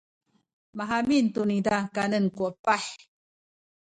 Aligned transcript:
mahamin 0.77 1.25
tu 1.33 1.41
niza 1.49 1.77
kanen 1.95 2.25
ku 2.35 2.43
epah. 2.51 2.83